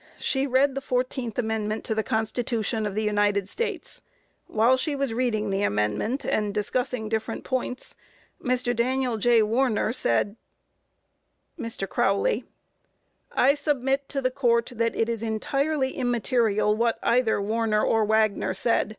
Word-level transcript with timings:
A. 0.00 0.20
She 0.20 0.44
read 0.44 0.74
the 0.74 0.80
14th 0.80 1.38
amendment 1.38 1.84
to 1.84 1.94
the 1.94 2.02
Constitution 2.02 2.84
of 2.84 2.96
the 2.96 3.04
United 3.04 3.48
States; 3.48 4.02
while 4.48 4.76
she 4.76 4.96
was 4.96 5.14
reading 5.14 5.50
the 5.50 5.62
amendment 5.62 6.24
and 6.24 6.52
discussing 6.52 7.08
different 7.08 7.44
points, 7.44 7.94
Mr. 8.42 8.74
Daniel 8.74 9.18
J. 9.18 9.40
Warner 9.40 9.92
said 9.92 10.34
MR. 11.56 11.88
CROWLEY: 11.88 12.42
I 13.30 13.54
submit 13.54 14.08
to 14.08 14.20
the 14.20 14.32
Court 14.32 14.72
that 14.74 14.96
it 14.96 15.08
is 15.08 15.22
entirely 15.22 15.92
immaterial 15.92 16.74
what 16.74 16.98
either 17.04 17.40
Warner 17.40 17.84
or 17.84 18.04
Wagner 18.04 18.54
said. 18.54 18.96